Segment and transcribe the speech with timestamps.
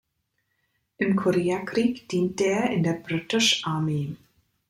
[0.97, 4.15] Im Koreakrieg diente er in der British Army.